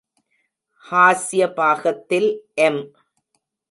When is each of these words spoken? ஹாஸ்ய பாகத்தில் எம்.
ஹாஸ்ய 0.85 1.43
பாகத்தில் 1.53 2.29
எம். 2.67 2.83